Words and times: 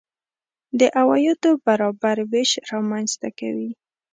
د 0.79 0.81
عوایدو 0.99 1.51
برابر 1.65 2.17
وېش 2.31 2.51
رامنځته 2.71 3.29
کوي. 3.39 3.71